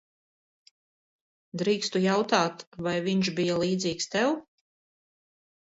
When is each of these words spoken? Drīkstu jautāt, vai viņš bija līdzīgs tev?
Drīkstu 1.61 2.01
jautāt, 2.07 2.65
vai 2.89 2.97
viņš 3.09 3.33
bija 3.41 3.61
līdzīgs 3.67 4.11
tev? 4.17 4.35